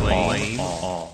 [0.00, 1.08] Flame, flame on.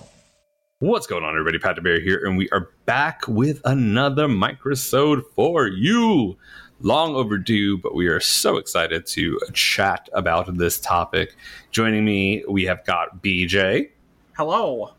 [0.80, 1.58] What's going on, everybody?
[1.58, 6.36] Pat DeBear here, and we are back with another microsode for you.
[6.80, 11.34] Long overdue, but we are so excited to chat about this topic.
[11.72, 13.90] Joining me, we have got BJ,
[14.36, 14.92] Hello.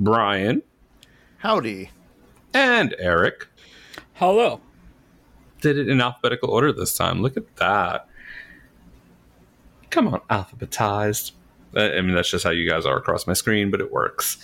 [0.00, 0.62] Brian,
[1.38, 1.90] Howdy.
[2.52, 3.46] and Eric.
[4.14, 4.60] Hello.
[5.60, 7.22] Did it in alphabetical order this time.
[7.22, 8.08] Look at that.
[9.90, 11.32] Come on, alphabetized.
[11.74, 14.38] I mean, that's just how you guys are across my screen, but it works.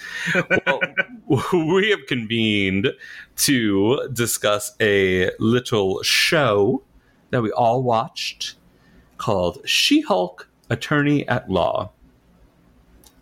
[0.66, 0.80] well,
[1.52, 2.92] we have convened
[3.36, 6.82] to discuss a little show
[7.30, 8.54] that we all watched
[9.18, 11.92] called She Hulk Attorney at Law.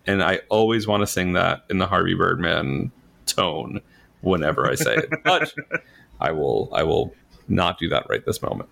[0.06, 2.92] And I always want to sing that in the Harvey Birdman
[3.26, 3.80] tone
[4.20, 5.10] whenever I say it.
[5.24, 5.52] But
[6.20, 7.12] I will I will
[7.48, 8.68] not do that right this moment.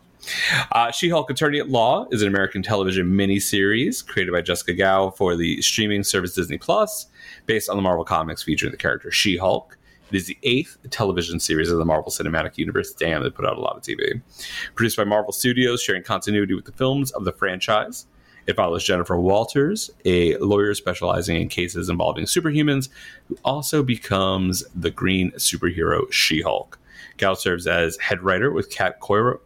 [0.72, 5.10] Uh, she Hulk Attorney at Law is an American television miniseries created by Jessica Gao
[5.10, 7.06] for the streaming service Disney Plus,
[7.46, 9.78] based on the Marvel Comics featuring the character She Hulk.
[10.10, 12.92] It is the eighth television series of the Marvel Cinematic Universe.
[12.92, 14.20] Damn, they put out a lot of TV.
[14.74, 18.06] Produced by Marvel Studios, sharing continuity with the films of the franchise.
[18.46, 22.90] It follows Jennifer Walters, a lawyer specializing in cases involving superhumans,
[23.28, 26.78] who also becomes the green superhero She Hulk.
[27.16, 29.40] Gao serves as head writer with Kat Coiro,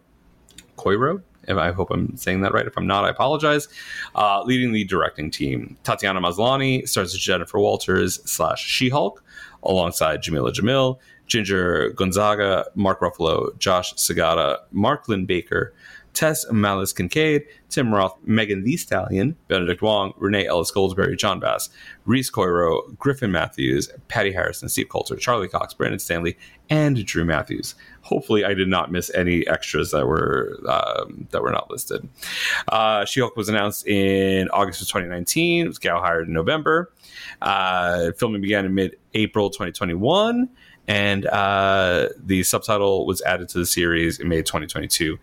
[0.79, 1.23] Coiro.
[1.49, 2.67] I hope I'm saying that right.
[2.67, 3.69] If I'm not, I apologize.
[4.15, 9.25] Uh, leading the directing team, Tatiana Maslany stars Jennifer Walters slash She Hulk,
[9.63, 15.75] alongside Jamila Jamil, Ginger Gonzaga, Mark Ruffalo, Josh Segarra, Mark Linn-Baker,
[16.15, 21.69] Tess Malis Kincaid, Tim Roth, Megan Thee Stallion, Benedict Wong, Renee Elise Goldsberry, Jon Bass,
[22.07, 26.37] Rhys Coiro, Griffin Matthews, Patty Harrison, Steve Coulter, Charlie Cox, Brandon Stanley,
[26.71, 27.75] and Drew Matthews.
[28.09, 32.09] Hopefully, I did not miss any extras that were um, that were not listed.
[32.69, 35.65] Uh, She-Hulk was announced in August of 2019.
[35.65, 36.93] It was Gao hired in November.
[37.43, 40.49] Uh, filming began in mid-April 2021
[40.89, 45.19] and uh, the subtitle was added to the series in May 2022.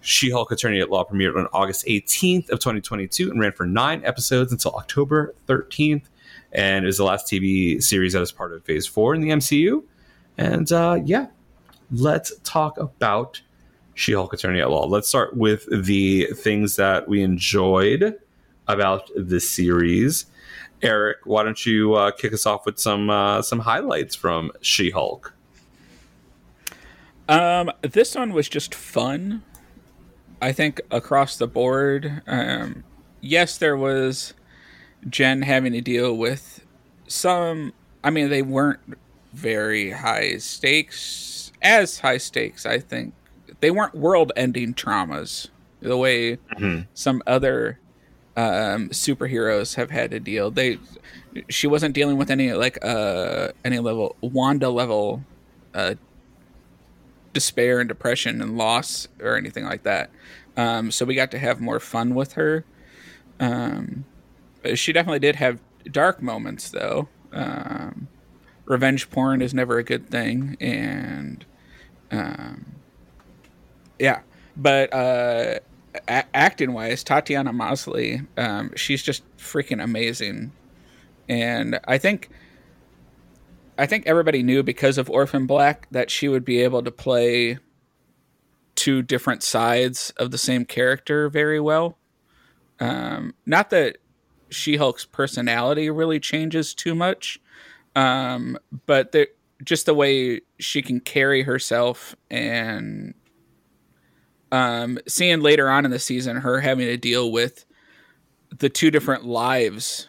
[0.00, 4.50] She-Hulk Attorney at Law premiered on August 18th of 2022 and ran for nine episodes
[4.52, 6.04] until October 13th,
[6.52, 9.84] and is the last TV series that is part of Phase Four in the MCU.
[10.38, 11.26] And uh, yeah,
[11.92, 13.40] let's talk about
[13.94, 14.86] She-Hulk Attorney at Law.
[14.86, 18.18] Let's start with the things that we enjoyed
[18.66, 20.26] about this series.
[20.80, 24.90] Eric, why don't you uh, kick us off with some uh, some highlights from She
[24.90, 25.32] Hulk?
[27.28, 29.42] Um, this one was just fun.
[30.40, 32.22] I think across the board.
[32.26, 32.82] Um,
[33.20, 34.34] yes, there was
[35.08, 36.64] Jen having to deal with
[37.06, 37.72] some.
[38.02, 38.80] I mean, they weren't
[39.32, 42.66] very high stakes, as high stakes.
[42.66, 43.14] I think
[43.60, 45.48] they weren't world-ending traumas
[45.80, 46.82] the way mm-hmm.
[46.94, 47.78] some other
[48.36, 50.50] um, superheroes have had to deal.
[50.50, 50.78] They
[51.48, 55.24] she wasn't dealing with any like uh any level Wanda level
[55.74, 55.94] uh
[57.32, 60.10] despair and depression and loss or anything like that.
[60.56, 62.64] Um, so we got to have more fun with her.
[63.40, 64.04] Um,
[64.74, 65.58] she definitely did have
[65.90, 67.08] dark moments though.
[67.32, 68.08] Um,
[68.66, 71.44] revenge porn is never a good thing, and
[72.12, 72.66] um,
[73.98, 74.20] yeah,
[74.56, 75.58] but uh,
[76.08, 80.52] a- acting wise, Tatiana Maslany, um, she's just freaking amazing,
[81.28, 82.30] and I think
[83.78, 87.58] I think everybody knew because of Orphan Black that she would be able to play
[88.74, 91.98] two different sides of the same character very well.
[92.80, 93.98] Um, not that
[94.50, 97.40] She Hulk's personality really changes too much,
[97.94, 99.28] um, but the,
[99.64, 103.14] just the way she can carry herself and
[104.50, 107.64] um, seeing later on in the season her having to deal with
[108.58, 110.08] the two different lives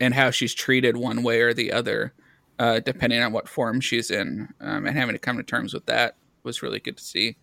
[0.00, 2.12] and how she's treated one way or the other,
[2.58, 5.86] uh, depending on what form she's in, um, and having to come to terms with
[5.86, 7.36] that was really good to see.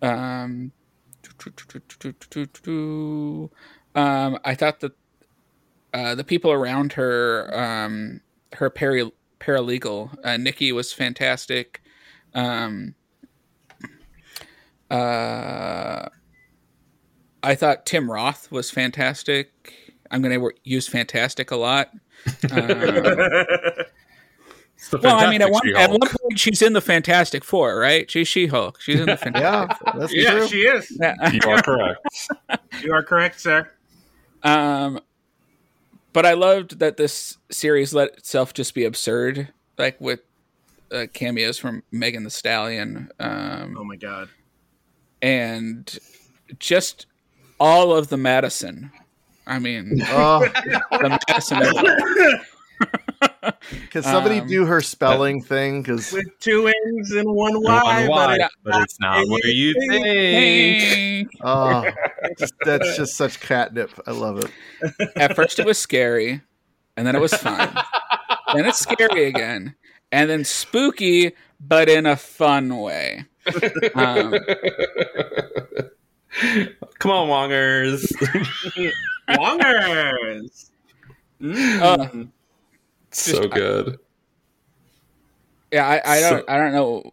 [0.00, 0.72] Um,
[3.94, 4.92] um, I thought that
[5.94, 8.20] uh, the people around her, um,
[8.54, 9.12] her peri-
[9.42, 11.82] paralegal, uh, Nikki, was fantastic.
[12.34, 12.94] Um,
[14.90, 16.08] uh,
[17.42, 19.50] I thought Tim Roth was fantastic.
[20.10, 21.90] I'm going to use fantastic a lot.
[24.92, 28.10] Um, well, I mean, at one, at one point, she's in the Fantastic Four, right?
[28.10, 28.80] She's She Hulk.
[28.80, 30.00] She's in the Fantastic Yeah, Four.
[30.00, 30.48] that's yeah, true.
[30.48, 30.90] she is.
[30.90, 32.00] You are correct.
[32.82, 33.70] You are correct, sir.
[34.42, 34.98] Um,
[36.12, 39.48] but I loved that this series let itself just be absurd,
[39.78, 40.20] like with
[40.90, 44.28] uh, cameos from Megan Thee Stallion, um, Oh my god.
[45.20, 45.98] and
[46.58, 47.06] just
[47.58, 48.90] all of the Madisynn.
[49.46, 50.40] I mean, Oh,
[50.90, 52.40] the Madisynn.
[53.90, 55.82] can somebody Um, do her spelling thing?
[55.82, 59.74] Because With two N's and one One Y, wide, but but it's not where you
[59.88, 61.28] think.
[61.42, 61.84] oh,
[62.64, 63.90] that's just such catnip.
[64.06, 65.10] I love it.
[65.16, 66.40] At first, it was scary,
[66.96, 67.74] and then it was fun.
[68.54, 69.74] then it's scary again,
[70.12, 73.24] and then spooky, but in a fun way.
[73.94, 74.34] Um,
[76.98, 78.10] Come on, Wongers.
[79.28, 80.70] Wongers.
[81.40, 81.80] Mm.
[81.82, 82.26] Uh,
[83.12, 83.98] so good.
[85.72, 87.10] Yeah, I, I don't So- I don't know.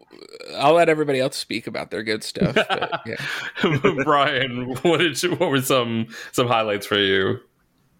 [0.56, 2.54] I'll let everybody else speak about their good stuff.
[2.54, 3.16] But yeah.
[4.04, 7.38] Brian, what did you, what were some some highlights for you?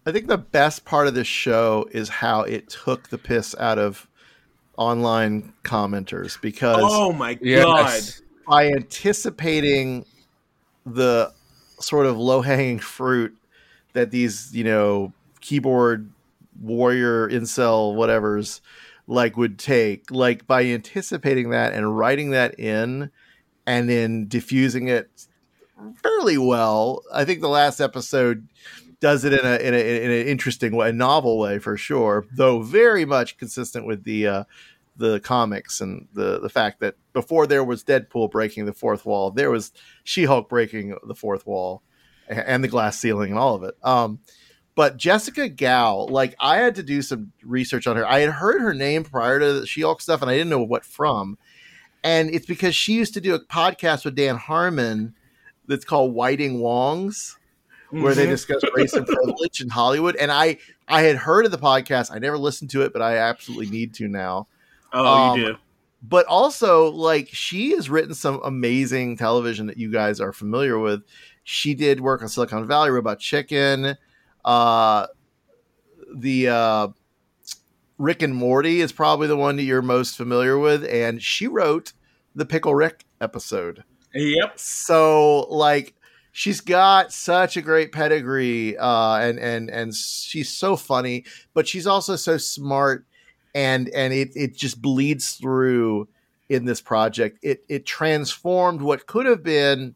[0.05, 3.77] I think the best part of this show is how it took the piss out
[3.79, 4.07] of
[4.77, 8.21] online commenters because Oh my Yes.
[8.47, 10.05] by anticipating
[10.85, 11.31] the
[11.79, 13.35] sort of low hanging fruit
[13.93, 16.09] that these, you know, keyboard
[16.59, 18.61] warrior incel whatever's
[19.07, 23.11] like would take, like by anticipating that and writing that in
[23.65, 25.09] and then diffusing it
[26.01, 27.03] fairly well.
[27.13, 28.47] I think the last episode
[28.99, 32.25] does it in a in, a, in an interesting way, a novel way for sure,
[32.31, 34.43] though very much consistent with the uh,
[34.95, 39.31] the comics and the the fact that before there was Deadpool breaking the fourth wall,
[39.31, 39.71] there was
[40.03, 41.81] She Hulk breaking the fourth wall
[42.27, 43.75] and the glass ceiling and all of it.
[43.83, 44.19] Um,
[44.75, 48.05] but Jessica Gao, like I had to do some research on her.
[48.07, 50.63] I had heard her name prior to the She Hulk stuff, and I didn't know
[50.63, 51.37] what from.
[52.03, 55.13] And it's because she used to do a podcast with Dan Harmon
[55.67, 57.35] that's called Whiting Wongs
[57.91, 58.29] where they Mhm.
[58.29, 60.15] discuss race and privilege in Hollywood.
[60.15, 60.57] And I
[60.87, 62.09] I had heard of the podcast.
[62.13, 64.47] I never listened to it, but I absolutely need to now.
[64.93, 65.55] Oh, Um, you do.
[66.03, 71.03] But also, like she has written some amazing television that you guys are familiar with.
[71.43, 73.95] She did work on Silicon Valley, Robot Chicken,
[74.45, 75.07] uh,
[76.13, 76.87] the uh,
[77.97, 81.93] Rick and Morty is probably the one that you're most familiar with, and she wrote
[82.35, 84.59] the Pickle Rick episode Yep.
[84.59, 85.93] so like
[86.31, 91.23] she's got such a great pedigree uh and and and she's so funny
[91.53, 93.05] but she's also so smart
[93.53, 96.07] and and it it just bleeds through
[96.49, 99.95] in this project it it transformed what could have been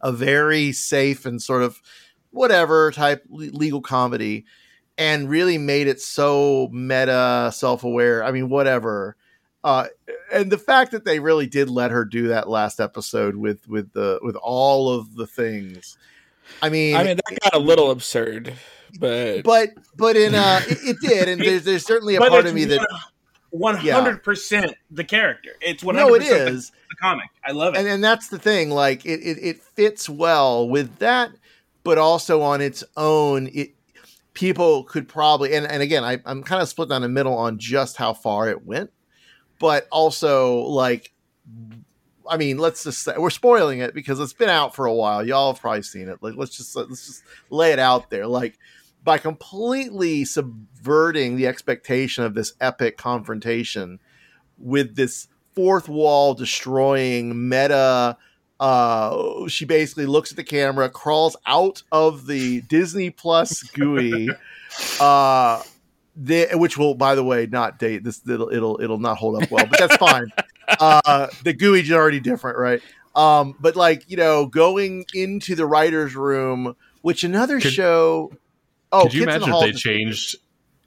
[0.00, 1.80] a very safe and sort of
[2.30, 4.44] whatever type legal comedy
[4.98, 9.16] and really made it so meta self-aware i mean whatever
[9.64, 9.86] uh
[10.32, 13.92] and the fact that they really did let her do that last episode with with
[13.92, 15.96] the with all of the things
[16.62, 18.54] i mean I mean, that got a little absurd,
[18.98, 22.48] but, but but in uh it, it did and there's there's certainly a part it's
[22.48, 22.86] of me that
[23.50, 25.50] one hundred percent the character.
[25.60, 27.28] It's one no hundred it percent the comic.
[27.44, 27.78] I love it.
[27.78, 31.30] and and that's the thing like it, it it fits well with that
[31.82, 33.74] but also on its own it
[34.32, 37.58] people could probably and, and again I, i'm kind of split down the middle on
[37.58, 38.90] just how far it went
[39.58, 41.12] but also like
[42.28, 45.26] i mean let's just say we're spoiling it because it's been out for a while.
[45.26, 46.22] Y'all have probably seen it.
[46.22, 48.26] Like let's just let's just lay it out there.
[48.26, 48.58] Like
[49.02, 53.98] by completely subverting the expectation of this epic confrontation
[54.58, 58.16] with this fourth wall destroying meta
[58.60, 64.28] uh she basically looks at the camera crawls out of the disney plus gui
[65.00, 65.62] uh
[66.16, 68.20] the, which will, by the way, not date this.
[68.28, 70.26] It'll it'll, it'll not hold up well, but that's fine.
[70.68, 72.82] uh, the is already different, right?
[73.14, 78.32] Um, but like you know, going into the writers' room, which another Could- show.
[78.92, 80.36] Oh, could you Kids in the imagine if they changed?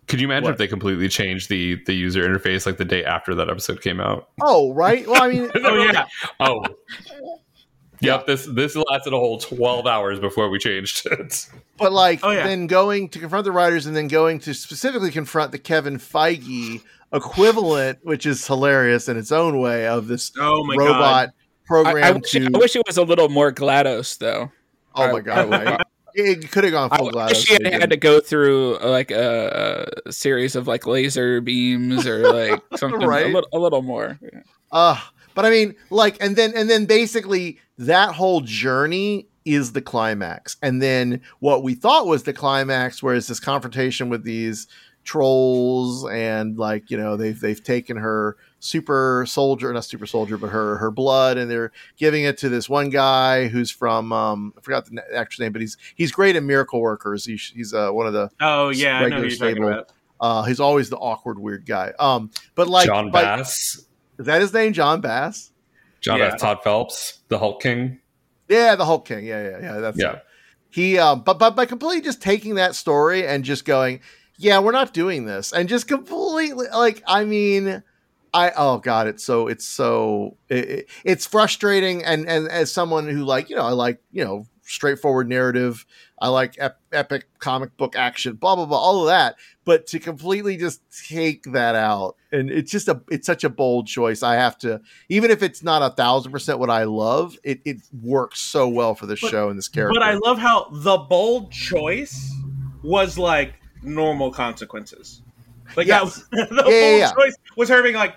[0.07, 0.51] Could you imagine What?
[0.51, 3.99] if they completely changed the the user interface like the day after that episode came
[4.01, 4.29] out?
[4.41, 5.07] Oh, right.
[5.07, 6.05] Well, I mean, Oh yeah,
[6.41, 6.63] Oh,
[8.01, 8.25] yep.
[8.25, 11.47] This this lasted a whole twelve hours before we changed it.
[11.77, 12.45] But like Oh, yeah.
[12.45, 16.81] then going to confront the writers and then going to specifically confront the Kevin Feige
[17.11, 21.31] equivalent, which is hilarious in its own way, of this oh my robot god,
[21.65, 22.45] program I, wish, to.
[22.53, 24.51] I wish it was a little more GLaDOS though.
[24.95, 25.49] oh my god!
[25.49, 25.81] Right?
[26.15, 27.47] it could have gone I full wish GLaDOS.
[27.47, 32.31] she had, had to go through like a, a series of like laser beams or
[32.31, 33.25] like something Right.
[33.25, 34.19] a, little, a little more.
[34.71, 34.99] Uh,
[35.35, 40.55] but I mean, like, and then and then basically that whole journey is the climax,
[40.61, 44.67] and then what we thought was the climax, whereas this confrontation with these
[45.23, 50.47] trolls and like you know they've they've taken her super soldier not super soldier but
[50.47, 54.61] her her blood and they're giving it to this one guy who's from um i
[54.61, 57.89] forgot the na- actor's name but he's he's great at miracle workers he's he's uh,
[57.91, 59.67] one of the oh yeah, I know regular who you're talking stable.
[59.69, 59.91] about.
[60.19, 63.85] uh he's always the awkward weird guy um but like Jon by- Bass,
[64.19, 65.51] is that his name jon bass
[66.01, 66.31] Jon Yeah.
[66.31, 67.99] Bass, Todd Phelps, the Hulk King.
[68.49, 69.25] Yeah, the Hulk King.
[69.25, 69.79] Yeah, yeah, yeah.
[69.79, 70.11] That's Yeah.
[70.15, 70.23] it.
[70.69, 74.01] He, um, but but by completely just taking that story and just going,
[74.37, 77.83] yeah, we're not doing this, and just completely like, I mean,
[78.33, 83.07] I oh god, it's so it's so it, it- it's frustrating, and and as someone
[83.07, 85.85] who like you know I like you know straightforward narrative,
[86.19, 89.99] I like ep- epic comic book action, blah blah blah, all of that, but to
[89.99, 94.23] completely just take that out, and it's just a it's such a bold choice.
[94.23, 97.77] I have to even if it's not a thousand percent what I love, it, it
[98.01, 99.93] works so well for this But- show and this character.
[99.99, 102.31] But I love how the bold choice
[102.81, 105.21] was like normal consequences.
[105.75, 106.25] Like Yes.
[106.31, 107.11] that was, the Yeah, bold yeah.
[107.13, 108.15] choice was her being like,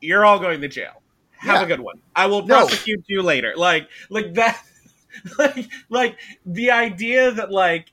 [0.00, 1.02] "You're all going to jail.
[1.38, 1.62] Have Yeah.
[1.62, 2.00] a good one.
[2.16, 2.66] I will No.
[2.66, 4.60] prosecute you later." Like, like that.
[5.38, 7.92] Like, like the idea that like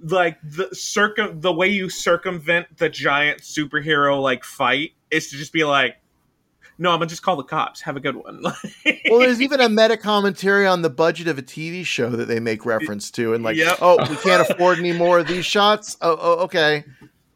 [0.00, 5.52] like the circum the way you circumvent the giant superhero like fight is to just
[5.52, 5.96] be like
[6.78, 8.42] no i'm gonna just call the cops have a good one
[9.10, 12.40] well, there's even a meta commentary on the budget of a TV show that they
[12.40, 13.78] make reference to, and like, Yep.
[13.80, 15.96] oh, we can't afford any more of these shots.
[16.00, 16.84] Oh, oh okay.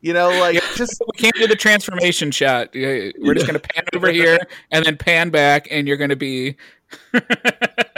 [0.01, 0.61] You know, like Yeah.
[0.77, 2.71] just We can't do the transformation shot.
[2.75, 4.39] We're just going to pan over here
[4.71, 6.57] and then pan back, and you're going to be.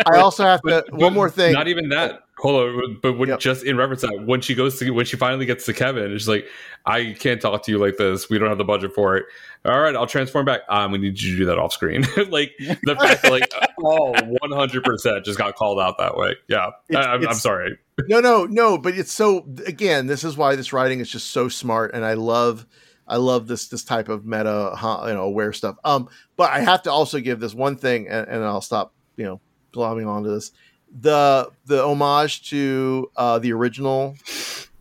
[0.06, 1.52] I also have to one more thing.
[1.52, 2.22] Not even that.
[2.38, 3.38] Hold on, but when, Yep.
[3.40, 6.10] just in reference to that, when she goes to when she finally gets to Kevin,
[6.16, 6.46] she's like,
[6.86, 8.30] I can't talk to you like this.
[8.30, 9.26] We don't have the budget for it.
[9.66, 10.62] All right, I'll transform back.
[10.70, 12.02] Um, we need you to do that off screen.
[12.30, 13.52] like the fact that like
[13.84, 16.36] oh, one hundred percent just got called out that way.
[16.48, 17.78] Yeah, It's- I, am I'm sorry.
[18.08, 18.78] no, no, no.
[18.78, 22.14] But it's so again, this is why this writing is just so smart, and I
[22.14, 22.66] love,
[23.10, 24.72] I love this this type of meta,
[25.06, 25.76] you know, aware stuff.
[25.84, 29.24] Um, but I have to also give this one thing, and, and I'll stop, you
[29.24, 29.40] know,
[29.74, 30.52] glomming onto this.
[31.00, 34.16] The the homage to uh the original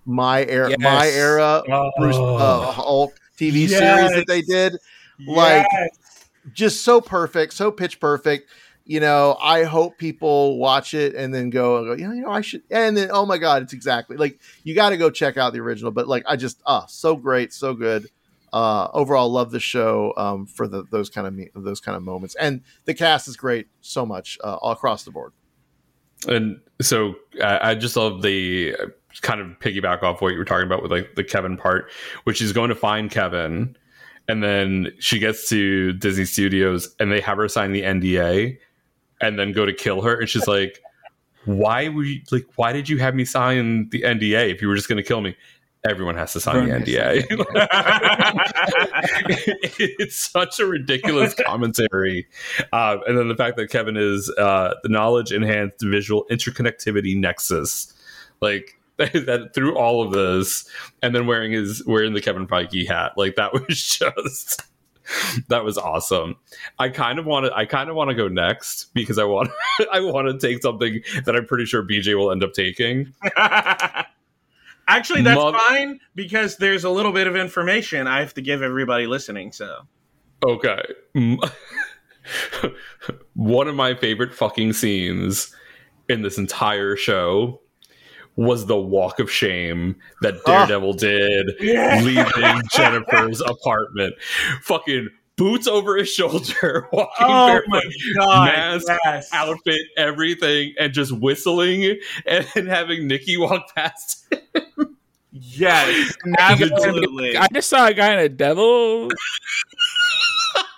[0.06, 0.80] my era, Yes.
[0.80, 1.64] my era
[1.98, 4.74] Bruce uh, Hulk TV series that they did.
[5.28, 5.90] Like, Yes.
[6.54, 8.50] just so perfect, so pitch perfect.
[8.86, 12.22] You know, I hope people watch it and then go and go, you know, you
[12.24, 12.64] know, I should.
[12.72, 15.60] And then, oh my god, it's exactly like you got to go check out the
[15.60, 15.92] original.
[15.92, 18.10] But like, I just, ah, so great, so good.
[18.52, 22.36] Uh, overall, love the show um, for the, those kind of those kind of moments,
[22.36, 25.34] and the cast is great, so much uh, all across the board.
[26.28, 28.86] And so I, I just love the uh,
[29.22, 31.90] kind of piggyback off what you were talking about with like the Kevin part,
[32.24, 33.76] which is going to find Kevin,
[34.28, 38.58] and then she gets to Disney Studios and they have her sign the NDA,
[39.22, 40.80] and then go to kill her, and she's like,
[41.46, 42.46] "Why were you like?
[42.56, 45.22] Why did you have me sign the NDA if you were just going to kill
[45.22, 45.36] me?"
[45.88, 47.26] Everyone has to sign the NDA.
[49.80, 52.28] it's such a ridiculous commentary.
[52.74, 57.94] Uh, and then the fact that Kevin is uh, the knowledge enhanced visual interconnectivity nexus,
[58.42, 60.68] like that through all of this,
[61.02, 64.64] and then wearing his wearing the Kevin Feige hat, like that was just
[65.48, 66.36] that was awesome.
[66.78, 69.50] I kind of want to I kind of want to go next because I want
[69.94, 73.14] I want to take something that I'm pretty sure BJ will end up taking.
[74.90, 78.62] Actually, that's Mother- fine because there's a little bit of information I have to give
[78.64, 79.52] everybody listening.
[79.52, 79.82] So,
[80.46, 80.82] Okay.
[83.34, 85.54] One of my favorite fucking scenes
[86.08, 87.62] in this entire show
[88.36, 90.66] was the walk of shame that ah.
[90.66, 92.02] Daredevil did Yeah.
[92.04, 94.16] leaving Jennifer's apartment.
[94.64, 97.82] Fucking boots over his shoulder, walking oh barefoot, my
[98.18, 99.30] god, mask, yes.
[99.34, 104.32] outfit, everything, and just whistling and then having Nikki walk past.
[105.32, 107.38] Yes, absolutely.
[107.38, 109.10] I just saw a guy in a devil.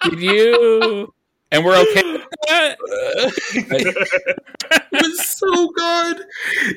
[0.04, 1.14] Did you?
[1.52, 2.78] And we're okay with that.
[3.54, 6.22] it was so good.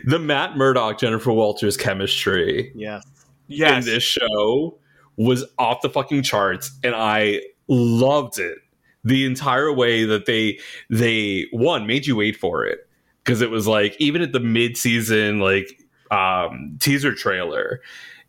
[0.06, 3.02] The Matt Murdock Jennifer Walters chemistry Yeah.
[3.46, 4.78] yes, in this show
[5.16, 8.58] was off the fucking charts, and I loved it
[9.04, 10.58] the entire way that they
[10.90, 12.88] they one made you wait for it.
[13.22, 17.80] Because it was like even at the mid season like um teaser trailer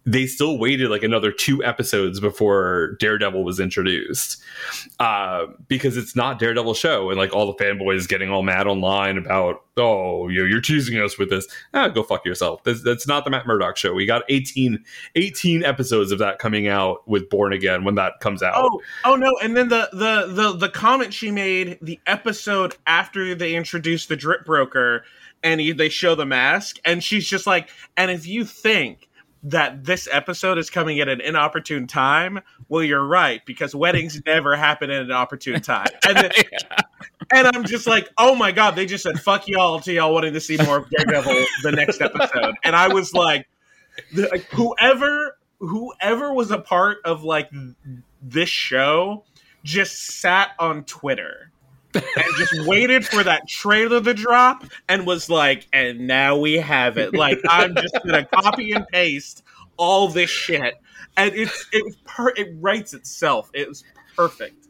[0.06, 4.42] they still waited like another two episodes before Daredevil was introduced,
[5.00, 9.18] uh, because it's not Daredevil show, and like all the fanboys getting all mad online
[9.18, 11.48] about, oh, you you're teasing us with this.
[11.74, 12.64] Ah, go fuck yourself.
[12.64, 13.94] That's, that's not the Matt Murdock show.
[13.94, 14.84] We got 18,
[15.16, 18.54] 18 episodes of that coming out with Born Again when that comes out.
[18.58, 19.32] Oh, oh no!
[19.42, 24.16] And then the the the the comment she made the episode after they introduced the
[24.16, 25.04] drip broker,
[25.42, 29.10] and he, they show the mask, and she's just like, and if you think
[29.46, 34.56] that this episode is coming at an inopportune time, well, you're right because weddings never
[34.56, 36.32] happen at an opportune time, and then,
[37.32, 40.34] and I'm just like, oh my god, they just said fuck y'all to y'all wanting
[40.34, 43.48] to see more of Daredevil the next episode, and I was like,
[44.14, 47.50] the, like, whoever whoever was a part of like
[48.22, 49.24] this show
[49.64, 51.52] just sat on Twitter
[51.96, 56.98] and just waited for that trailer to drop and was like, and now we have
[56.98, 57.14] it.
[57.14, 59.44] Like I'm just gonna copy and paste
[59.78, 60.76] all this shit,
[61.18, 63.50] and it's it per- it writes itself.
[63.54, 63.84] It was
[64.16, 64.68] perfect.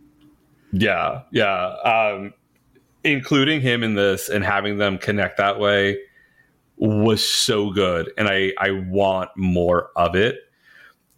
[0.72, 1.68] Yeah, yeah.
[1.84, 2.34] Um,
[3.04, 5.98] including him in this and having them connect that way
[6.78, 10.40] was so good, and I I want more of it.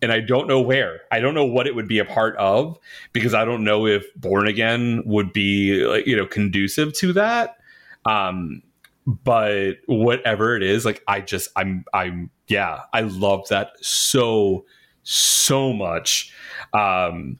[0.02, 1.02] And I don't know where.
[1.12, 2.78] I don't know what it would be a part of
[3.14, 7.58] because I don't know if Born Again would be you know conducive to that.
[8.06, 8.62] Um,
[9.08, 14.66] but whatever it is, like I just I'm I'm yeah I love that so
[15.04, 16.32] so much.
[16.74, 17.40] Um,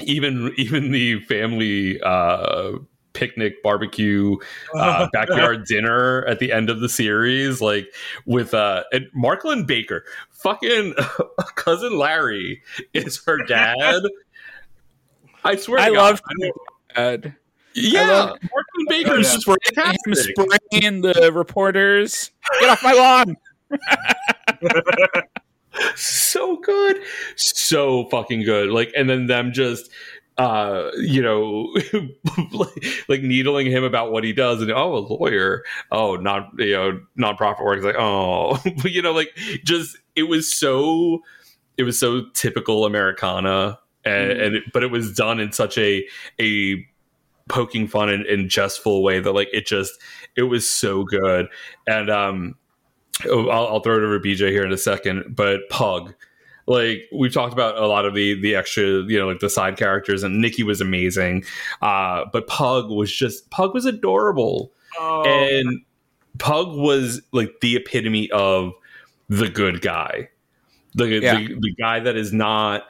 [0.00, 2.72] even even the family uh
[3.18, 4.36] picnic barbecue
[4.76, 7.92] uh, backyard dinner at the end of the series like
[8.26, 10.94] with uh and mark linn-baker fucking
[11.56, 12.62] cousin larry
[12.94, 14.00] is her dad
[15.44, 16.50] i swear I to love God,
[16.94, 17.34] Dad.
[17.74, 22.30] yeah love- mark linn-baker is just Him spraying the reporters.
[22.60, 23.36] Get off my lawn.
[25.94, 27.00] so good
[27.36, 29.90] so fucking good like and then them just
[30.38, 31.74] uh you know
[32.52, 34.62] like, like needling him about what he does.
[34.62, 35.64] And oh a lawyer.
[35.90, 40.24] Oh not you know nonprofit work it's like oh but you know like just it
[40.24, 41.22] was so
[41.76, 43.78] it was so typical americana.
[44.04, 46.06] And, and it, but it was done in such a
[46.40, 46.86] a
[47.48, 50.00] poking fun and, and jestful way that like it just
[50.36, 51.48] it was so good.
[51.86, 52.54] And um
[53.26, 56.14] oh, I'll, I'll throw it over BJ here in a second, but Pug,
[56.68, 59.76] like we've talked about a lot of the the extra, you know, like the side
[59.76, 61.44] characters, and Nikki was amazing,
[61.82, 65.80] uh, but Pug was just Pug was adorable, Oh, and
[66.38, 68.72] Pug was like the epitome of
[69.28, 70.28] the good guy,
[70.94, 71.38] the, Yeah.
[71.38, 72.84] the the guy that is not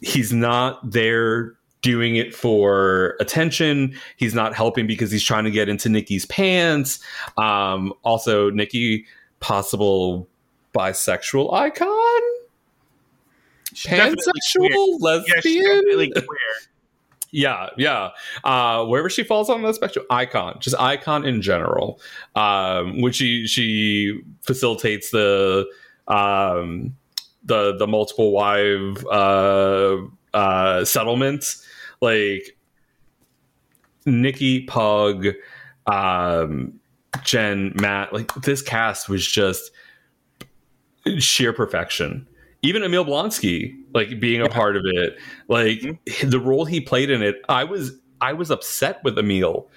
[0.00, 3.94] he's not there doing it for attention.
[4.16, 6.98] He's not helping because he's trying to get into Nikki's pants.
[7.38, 9.06] Um, also, Nikki,
[9.40, 10.28] possible
[10.74, 11.95] bisexual icon, she's definitely queer.
[13.84, 15.82] Pansexual, Yeah, lesbian.
[16.12, 16.24] queer.
[17.32, 18.10] Yeah, yeah.
[18.44, 22.00] Uh, wherever she falls on the spectrum, icon, just icon in general.
[22.34, 25.66] Um, which she she facilitates the
[26.08, 26.96] um,
[27.44, 29.98] the the multiple wife uh,
[30.32, 31.66] uh, settlements,
[32.00, 32.56] like
[34.06, 35.26] Nikki Pug,
[35.86, 36.78] um,
[37.24, 38.12] Jen, Matt.
[38.12, 39.72] Like this cast was just
[41.18, 42.26] sheer perfection.
[42.66, 45.16] Even Emil Blonsky, like being a part of it,
[45.48, 45.80] like
[46.24, 49.68] the role he played in it, I was I was upset with Emil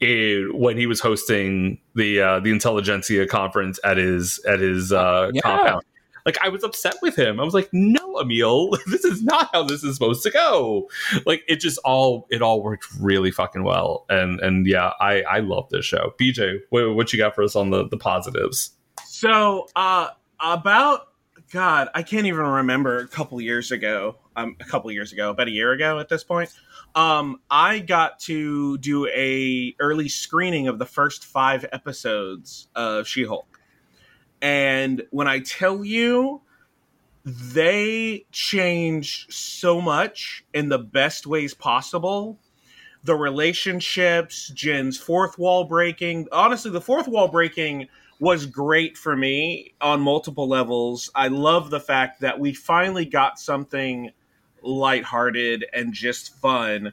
[0.00, 5.30] eh, when he was hosting the uh, the intelligentsia conference at his at his uh,
[5.32, 5.40] Yeah.
[5.42, 5.82] compound.
[6.26, 7.40] Like I was upset with him.
[7.40, 10.90] I was like, "No, Emil, this is not how this is supposed to go."
[11.24, 15.40] Like it just all it all worked really fucking well, and and yeah, I I
[15.40, 16.12] love this show.
[16.20, 18.72] BJ, what, what you got for us on the the positives?
[19.06, 20.08] So, uh,
[20.40, 21.08] about
[21.50, 22.98] God, I can't even remember.
[22.98, 26.22] A couple years ago, um, a couple years ago, about a year ago at this
[26.22, 26.52] point,
[26.94, 33.60] um, I got to do a early screening of the first five episodes of She-Hulk,
[34.42, 36.42] and when I tell you,
[37.24, 42.38] they change so much in the best ways possible.
[43.04, 46.28] The relationships, Jen's fourth wall breaking.
[46.30, 47.88] Honestly, the fourth wall breaking
[48.20, 51.10] was great for me on multiple levels.
[51.14, 54.10] I love the fact that we finally got something
[54.62, 56.92] lighthearted and just fun.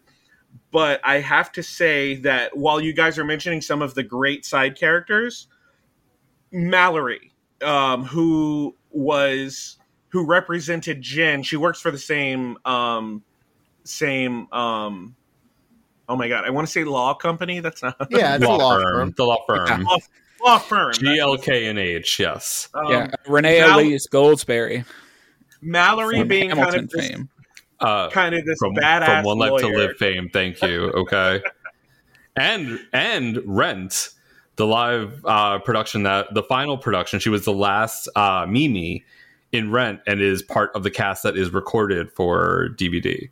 [0.71, 4.45] But I have to say that while you guys are mentioning some of the great
[4.45, 5.47] side characters,
[6.51, 9.77] Mallory, um, who was
[10.09, 13.23] who represented Jen, she works for the same um,
[13.83, 15.15] same um,
[16.07, 17.59] oh my god, I want to say law company.
[17.59, 19.13] That's not Yeah, it's a law firm.
[19.17, 19.88] The law firm.
[20.45, 20.93] Law, law firm.
[20.93, 22.69] GLK and H, yes.
[22.73, 24.86] Um, yeah, Renee Mal- Elise Goldsberry
[25.62, 27.29] Mallory from being Hamilton kind of this, fame.
[27.79, 29.67] Uh, kind of this from, badass from One Life to.
[29.67, 30.29] Live fame.
[30.31, 30.91] Thank you.
[30.91, 31.41] Okay.
[32.36, 34.10] and and Rent,
[34.55, 37.19] the live uh, production that the final production.
[37.19, 39.03] She was the last uh, Mimi
[39.51, 43.29] in Rent and is part of the cast that is recorded for DVD.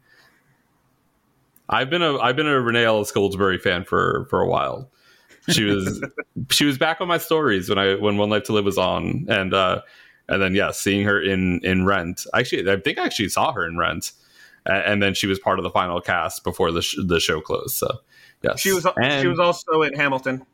[1.70, 4.90] I've been a I've been a Renee Elise Goldsberry fan for for a while.
[5.50, 6.04] She was
[6.50, 9.26] she was back on my stories when I when One Life to Live was on,
[9.28, 9.82] and uh,
[10.30, 12.26] and then yeah, seeing her in in Rent.
[12.34, 14.14] Actually, I think I actually saw her in Rent,
[14.66, 17.42] A- and then she was part of the final cast before the sh- the show
[17.42, 17.76] closed.
[17.76, 17.90] So
[18.42, 20.46] yes, She was And she was also in Hamilton.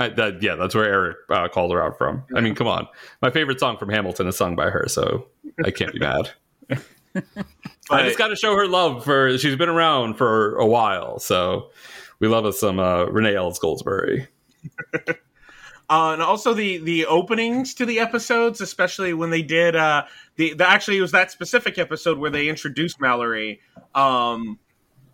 [0.00, 2.22] I, that, yeah, that's where Eric uh, called her out from.
[2.36, 2.86] I mean, come on,
[3.20, 5.26] my favorite song from Hamilton is sung by her, so
[5.64, 6.30] I can't be mad.
[7.90, 11.70] I just got to show her love for she's been around for a while, so
[12.20, 14.28] we love us some uh, Renee Elise Goldsberry.
[15.90, 20.04] Uh, and also the the openings to the episodes, especially when they did uh,
[20.36, 23.60] the, the actually it was that specific episode where they introduced Mallory,
[23.94, 24.58] um,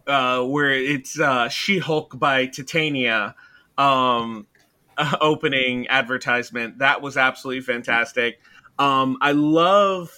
[0.08, 3.36] uh, where it's uh, She Hulk by Titania
[3.78, 4.48] um,
[4.98, 6.78] uh, opening advertisement.
[6.78, 8.40] That was absolutely fantastic.
[8.78, 10.10] Um, I love.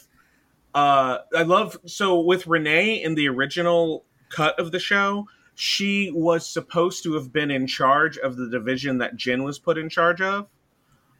[0.74, 6.46] Uh, I love so with Renee in the original cut of the show, she was
[6.46, 10.20] supposed to have been in charge of the division that Jen was put in charge
[10.20, 10.48] of.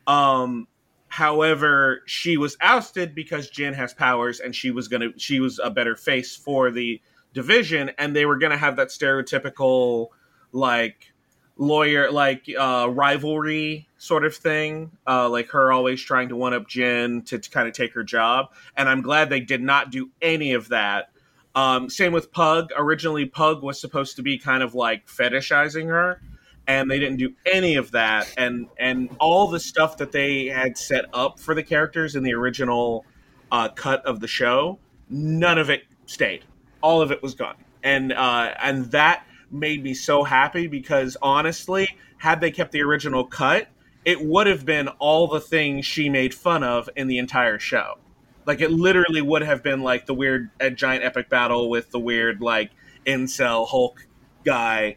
[0.07, 0.69] Um,
[1.09, 5.71] however, she was ousted because Jen has powers, and she was gonna she was a
[5.71, 7.01] better face for the
[7.33, 10.09] division, and they were gonna have that stereotypical
[10.53, 11.15] like
[11.59, 16.69] lawyer like uh rivalry sort of thing uh like her always trying to one up
[16.69, 20.11] Jen to, to kind of take her job and I'm glad they did not do
[20.21, 21.09] any of that
[21.57, 22.71] um same with Pug.
[22.77, 26.21] Originally Pug was supposed to be kind of like fetishizing her
[26.69, 30.79] and they didn't do any of that and and all the stuff that they had
[30.79, 33.05] set up for the characters in the original
[33.51, 36.45] uh cut of the show none of it stayed.
[36.83, 37.57] All of it was gone.
[37.83, 41.89] And uh and that made me so happy because honestly,
[42.19, 43.69] had they kept the original cut,
[44.05, 47.99] it would have been all the things she made fun of in the entire show.
[48.47, 51.99] Like it literally would have been like the weird a giant epic battle with the
[51.99, 52.71] weird like
[53.07, 54.07] incel Hulk
[54.45, 54.97] guy.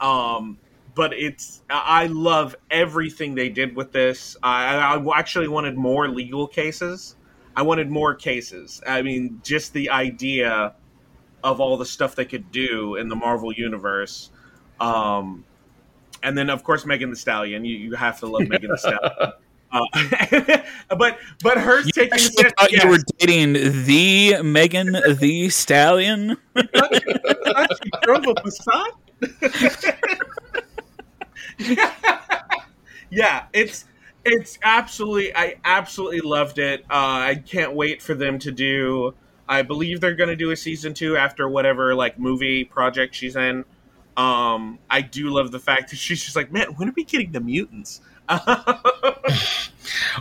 [0.00, 0.58] Um,
[0.94, 4.36] but it's I love everything they did with this.
[4.42, 7.16] I, I actually wanted more legal cases.
[7.54, 8.82] I wanted more cases.
[8.86, 10.74] I mean, just the idea
[11.44, 14.30] of all the stuff they could do in the Marvel universe.
[14.80, 15.44] Um,
[16.22, 17.64] and then, of course, Megan Thee Stallion.
[17.64, 19.32] You, you have to love Megan Thee Stallion.
[19.72, 19.84] Uh,
[20.96, 23.52] but but her You taking actually thought yes, you were dating
[23.84, 26.36] the Megan Thee Stallion.
[26.56, 26.62] she
[28.02, 28.92] drove a Passat.
[33.10, 33.86] yeah, it's
[34.24, 36.82] it's absolutely I absolutely loved it.
[36.82, 39.14] Uh, I can't wait for them to do.
[39.48, 43.36] I believe they're going to do a season two after whatever like movie project she's
[43.36, 43.64] in.
[44.16, 47.32] Um, I do love the fact that she's just like, man, when are we getting
[47.32, 48.00] the mutants?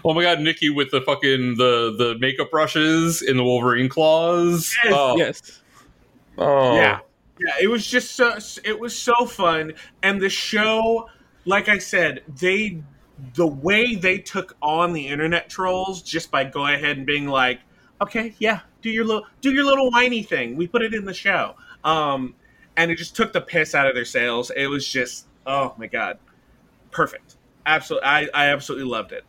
[0.03, 4.75] Oh my god, Nikki with the fucking the the makeup brushes in the Wolverine claws.
[4.83, 5.61] Yes, oh, Yes.
[6.37, 6.75] oh.
[6.75, 6.99] Yeah.
[7.39, 11.09] Yeah, it was just so it was so fun and the show
[11.45, 12.81] like I said, they
[13.35, 17.59] the way they took on the internet trolls just by going ahead and being like,
[18.01, 20.55] "Okay, yeah, do your little do your little whiny thing.
[20.55, 22.35] We put it in the show." Um
[22.77, 24.51] and it just took the piss out of their sales.
[24.55, 26.19] It was just oh my god.
[26.91, 27.34] Perfect.
[27.65, 29.23] Absolutely I I absolutely loved it.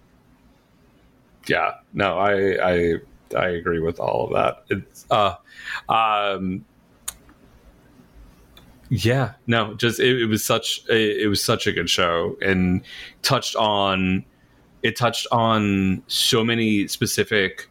[1.49, 2.95] yeah no i i
[3.37, 5.35] i agree with all of that it's uh
[5.89, 6.65] um
[8.89, 12.83] yeah no just it, it was such it was such a good show and
[13.23, 14.25] touched on
[14.83, 17.69] it touched on so many specific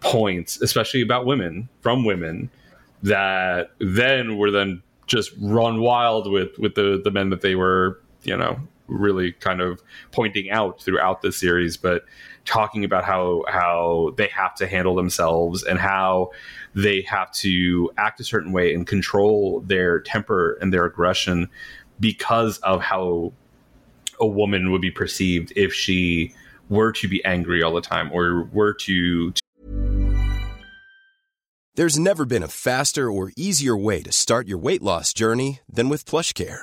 [0.00, 2.50] points especially about women from women
[3.02, 8.00] that then were then just run wild with with the the men that they were
[8.22, 12.04] you know really kind of pointing out throughout the series but
[12.44, 16.30] talking about how how they have to handle themselves and how
[16.74, 21.48] they have to act a certain way and control their temper and their aggression
[22.00, 23.32] because of how
[24.20, 26.34] a woman would be perceived if she
[26.68, 29.32] were to be angry all the time or were to,
[31.74, 35.88] There's never been a faster or easier way to start your weight loss journey than
[35.88, 36.62] with PlushCare.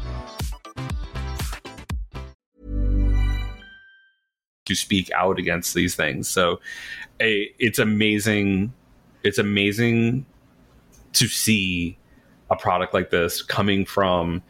[4.71, 6.27] To speak out against these things.
[6.27, 6.59] So
[7.19, 8.73] it's amazing.
[9.23, 10.25] It's amazing
[11.13, 11.97] to see
[12.49, 14.41] a product like this coming from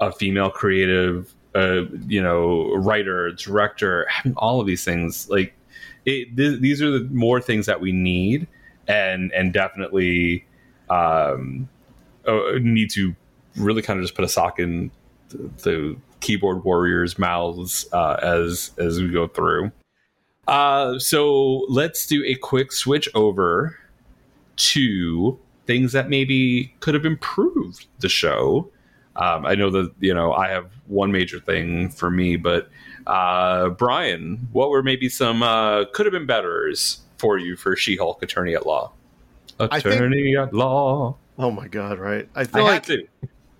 [0.00, 5.28] a female creative, uh, you know, writer, director, having all of these things.
[5.28, 5.54] Like
[6.06, 8.46] it, th- these are the more things that we need,
[8.86, 10.46] and and definitely
[10.88, 11.68] um,
[12.26, 13.14] uh, need to
[13.56, 14.90] really kind of just put a sock in
[15.30, 19.70] the, the keyboard warriors' mouths uh, as as we go through.
[20.46, 23.76] Uh, so let's do a quick switch over
[24.56, 28.70] to things that maybe could have improved the show.
[29.16, 32.68] Um, I know that you know I have one major thing for me, but
[33.06, 38.22] uh, Brian, what were maybe some uh, could have been betters for you for She-Hulk
[38.22, 38.92] Attorney at Law?
[39.58, 41.16] I think- Attorney at Law.
[41.36, 42.28] Oh my god, right?
[42.34, 43.06] I I feel had like to.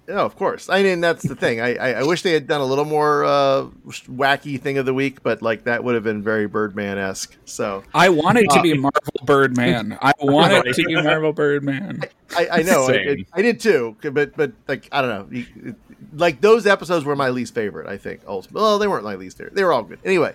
[0.08, 0.70] Yeah, of course.
[0.70, 1.60] I mean, that's the thing.
[1.60, 3.64] I, I, I wish they had done a little more uh,
[4.08, 7.36] wacky thing of the week, but like that would have been very Birdman esque.
[7.44, 9.98] So I wanted to Uh, be Marvel Birdman.
[10.00, 12.04] I wanted to be Marvel Birdman.
[12.34, 15.74] I, I know I, I did too, but but like I don't know,
[16.14, 17.86] like those episodes were my least favorite.
[17.86, 18.22] I think.
[18.26, 19.54] Also, well, they weren't my least favorite.
[19.56, 19.98] They were all good.
[20.06, 20.34] Anyway,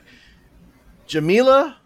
[1.08, 1.78] Jamila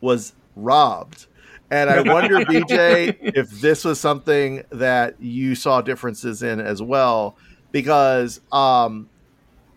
[0.00, 1.26] was robbed.
[1.70, 7.36] And I wonder, BJ, if this was something that you saw differences in as well,
[7.72, 9.08] because um,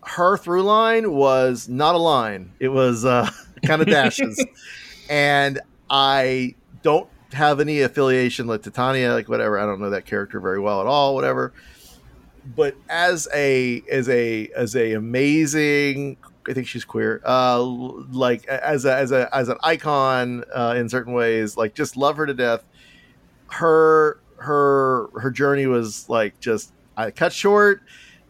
[0.04, 3.28] her through line was not a line; it was uh,
[3.64, 4.44] kind of dashes,
[5.10, 9.58] and I don't have any affiliation with Titania, like whatever.
[9.58, 11.52] I don't know that character very well at all, whatever.
[12.56, 16.16] But as a as a as a amazing,
[16.50, 17.20] I think she's queer.
[17.24, 21.96] Uh, like as a as a as an icon uh, in certain ways, like just
[21.96, 22.64] love her to death.
[23.48, 27.82] Her her her journey was like just I cut short.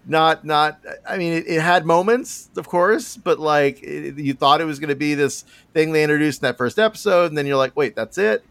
[0.06, 0.80] Not not.
[1.09, 4.78] I mean, it, it had moments, of course, but like it, you thought it was
[4.78, 7.76] going to be this thing they introduced in that first episode, and then you're like,
[7.76, 8.44] wait, that's it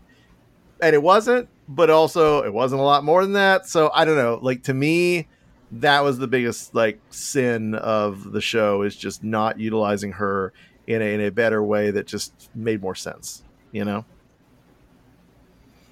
[0.82, 4.16] and it wasn't but also it wasn't a lot more than that so i don't
[4.16, 5.28] know like to me
[5.72, 10.54] that was the biggest like sin of the show is just not utilizing her
[10.88, 14.06] in a, in a better way that just made more sense you know?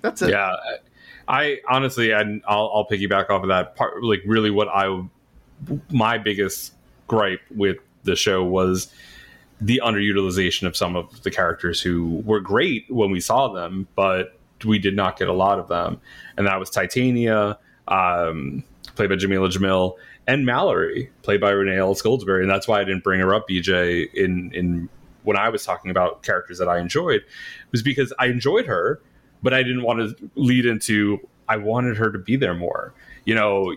[0.02, 0.30] That's it.
[0.30, 0.54] Yeah,
[1.28, 3.76] I honestly, and I'll, I'll piggyback off of that.
[3.76, 4.04] Part.
[4.04, 5.04] Like, really, what I
[5.90, 6.74] my biggest
[7.08, 8.94] gripe with the show was
[9.60, 14.38] the underutilization of some of the characters who were great when we saw them, but
[14.64, 16.00] we did not get a lot of them,
[16.38, 18.64] and that was Titania, um,
[18.98, 19.96] played by Jamila Jamil,
[20.28, 23.48] and Mallory, played by Renee Elise Goldsberry, and that's why I didn't bring her up,
[23.48, 24.90] BJ, in in
[25.24, 27.24] when I was talking about characters that I enjoyed,
[27.72, 29.02] was because I enjoyed her,
[29.42, 32.94] but I didn't want to lead into I wanted her to be there more.
[33.26, 33.76] You know,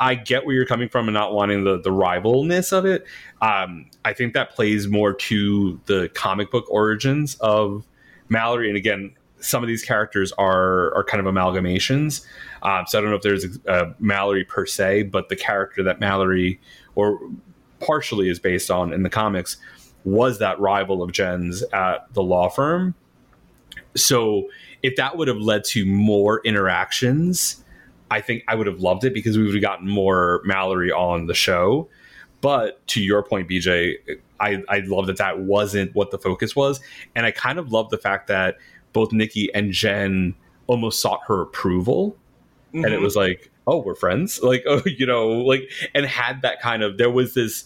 [0.00, 3.06] I get where you're coming from and not wanting the the rivalness of it.
[3.40, 7.84] Um, I think that plays more to the comic book origins of
[8.28, 12.24] Mallory, and again, some of these characters are are kind of amalgamations.
[12.62, 15.82] Um, so I don't know if there's a, a Mallory per se, but the character
[15.82, 16.60] that Mallory
[16.94, 17.20] or
[17.80, 19.56] partially is based on in the comics
[20.04, 22.94] was that rival of Jen's at the law firm.
[23.94, 24.48] So
[24.82, 27.62] if that would have led to more interactions,
[28.10, 31.26] I think I would have loved it because we would have gotten more Mallory on
[31.26, 31.88] the show.
[32.40, 33.94] But to your point, BJ,
[34.38, 36.80] I, I love that that wasn't what the focus was.
[37.14, 38.58] And I kind of love the fact that
[38.94, 40.34] both Nikki and Jen
[40.66, 42.16] almost sought her approval.
[42.72, 43.02] And it Mhm.
[43.02, 44.40] was like, oh, we're friends.
[44.42, 47.64] Like, oh, you know, like, and had that kind of, there was this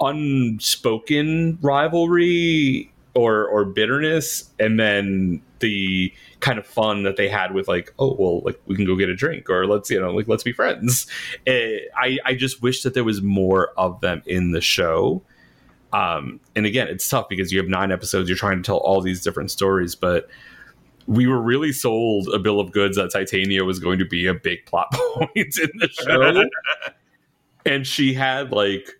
[0.00, 7.68] unspoken rivalry or or bitterness and then the kind of fun that they had with
[7.68, 10.26] like oh well like we can go get a drink or let's you know like
[10.26, 11.06] let's be friends
[11.46, 15.22] Eh, i i just wish that there was more of them in the show
[15.94, 19.00] um and again it's tough because you have nine episodes you're trying to tell all
[19.00, 20.28] these different stories but
[21.06, 24.34] we were really sold a bill of goods that titania was going to be a
[24.34, 26.44] big plot point in the show
[27.66, 28.90] and she had like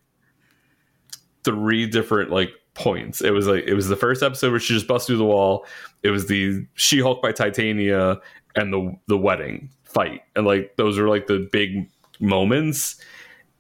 [1.44, 3.20] three different like points.
[3.20, 5.66] It was like it was the first episode where she just busts through the wall.
[6.02, 8.20] It was the She Hulk by Titania
[8.57, 11.88] and the the wedding fight, and like those are like the big
[12.20, 13.00] moments.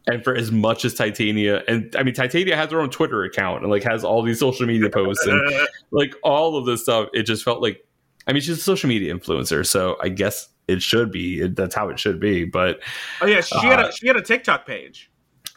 [0.06, 3.62] And for as much as Titania, and I mean Titania has her own Twitter account
[3.62, 5.40] and like has all these social media posts and
[5.92, 7.86] like all of this stuff, it just felt like
[8.26, 11.74] I mean she's a social media influencer, so I guess it should be it, that's
[11.74, 12.44] how it should be.
[12.44, 12.80] But
[13.22, 15.10] Oh yeah, she had Uh, a she had a TikTok page.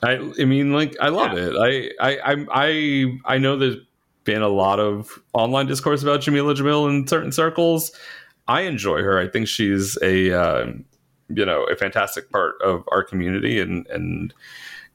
[0.04, 1.50] I, I mean, like, I love Yeah.
[1.50, 1.92] it.
[2.00, 3.78] I, I, I, I, I know there's
[4.26, 7.92] been a lot of online discourse about Jamila Jamil in certain circles.
[8.48, 9.18] I enjoy her.
[9.18, 10.68] I think she's a, uh,
[11.30, 14.34] you know, a fantastic part of our community, and and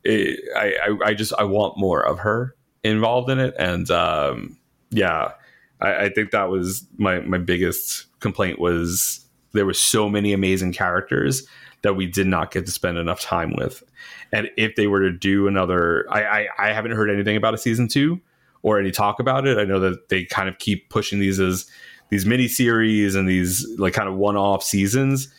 [0.05, 3.55] it, I, I, just I want more of her involved in it.
[3.59, 4.59] And um,
[4.90, 5.33] yeah,
[5.81, 10.73] I, I think that was my my biggest complaint was there were so many amazing
[10.73, 11.47] characters
[11.83, 13.83] that we did not get to spend enough time with.
[14.33, 17.59] And if they were to do another, I, I, I haven't heard anything about a
[17.59, 18.21] season two
[18.62, 19.59] or any talk about it.
[19.59, 21.66] I know that they kind of keep pushing these as
[22.11, 25.33] these mini series and these like kind of one off seasons.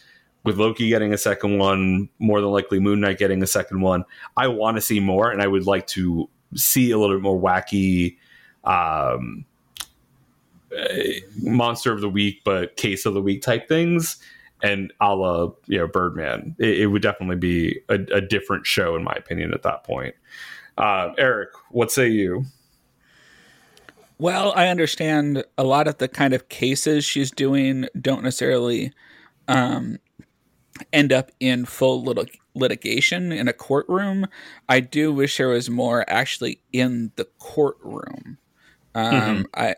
[0.44, 4.04] With Loki getting a second one, more than likely Moon Knight getting a second one.
[4.36, 7.40] I want to see more, and I would like to see a little bit more
[7.40, 8.18] wacky
[8.66, 9.46] um,
[10.78, 10.88] uh,
[11.42, 14.18] monster of the week, but case of the week type things
[14.64, 18.96] and a la you know Birdman, it, it would definitely be a, a different show
[18.96, 20.16] in my opinion at that point.
[20.78, 22.46] Uh, Eric, what say you?
[24.18, 28.94] Well, I understand a lot of the kind of cases she's doing don't necessarily
[29.48, 30.00] um,
[30.92, 34.28] end up in full lit- litigation in a courtroom.
[34.68, 38.38] I do wish there was more actually in the courtroom.
[38.96, 39.76] Um, I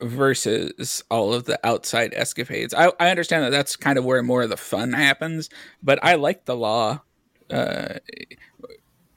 [0.00, 2.72] versus all of the outside escapades.
[2.72, 5.50] I, I understand that that's kind of where more of the fun happens,
[5.82, 7.02] but I like the law
[7.50, 7.94] uh,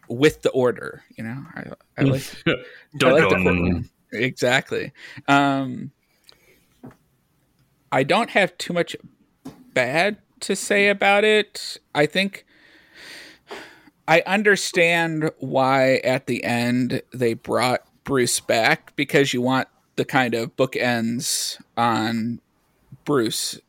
[0.08, 1.04] with the order.
[1.18, 1.64] You know, I,
[1.98, 2.44] I like
[2.98, 3.90] Dun, like the courtroom.
[4.12, 4.92] Exactly.
[5.28, 5.92] Um,
[7.92, 8.96] I don't have too much
[9.74, 11.78] bad to say about it.
[11.96, 12.46] I think
[14.08, 20.34] I understand why at the end they brought Bruce back because you want the kind
[20.34, 22.42] of bookends on
[23.06, 23.60] Bruce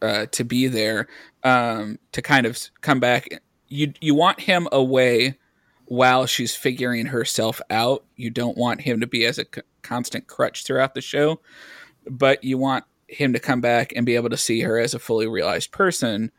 [0.00, 1.08] uh, to be there
[1.44, 3.28] um, to kind of come back.
[3.68, 5.38] You you want him away
[5.86, 8.04] while she's figuring herself out.
[8.16, 9.46] You don't want him to be as a
[9.82, 11.40] constant crutch throughout the show,
[12.08, 14.98] but you want him to come back and be able to see her as a
[14.98, 16.32] fully realized person.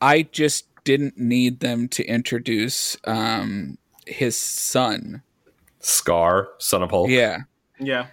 [0.00, 5.22] I just didn't need them to introduce um, his son.
[5.80, 7.10] Scar, son of Hulk.
[7.10, 7.40] Yeah.
[7.78, 8.06] Yeah.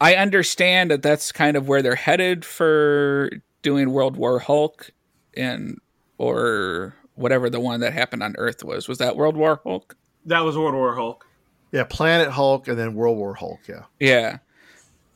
[0.00, 3.30] I understand that that's kind of where they're headed for
[3.62, 4.90] doing World War Hulk
[5.36, 5.78] and
[6.16, 8.88] or whatever the one that happened on Earth was.
[8.88, 9.96] Was that World War Hulk?
[10.24, 11.26] That was World War Hulk.
[11.72, 13.60] Yeah, Planet Hulk and then World War Hulk.
[13.68, 13.84] Yeah.
[13.98, 14.38] Yeah.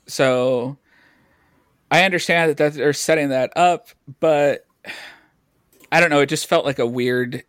[0.06, 0.76] So
[1.94, 4.66] I understand that, that they're setting that up, but
[5.92, 6.20] I don't know.
[6.20, 7.44] It just felt like a weird It-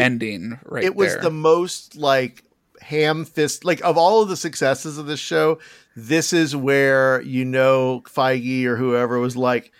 [0.00, 1.22] ending right it was there.
[1.22, 2.44] the most like
[2.80, 5.58] ham fist like of all of the successes of this show
[5.96, 9.72] this is where you know feige or whoever was like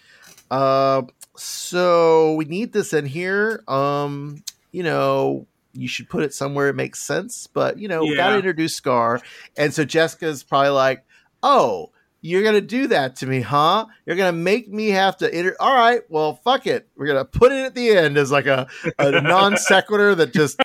[0.51, 1.03] uh
[1.37, 6.75] so we need this in here um you know you should put it somewhere it
[6.75, 9.20] makes sense but you know we gotta introduce scar
[9.59, 11.05] and so jessica's probably like
[11.42, 11.90] oh
[12.27, 15.75] you're gonna do that to me huh you're gonna make me have to inter- all
[15.75, 18.67] right well fuck it we're gonna put it at the end as like a,
[18.99, 20.61] a non sequitur that just